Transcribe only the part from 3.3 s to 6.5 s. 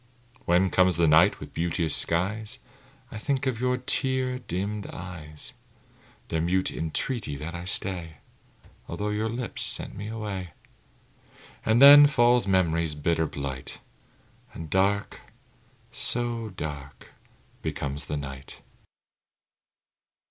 of your tear dimmed eyes, Their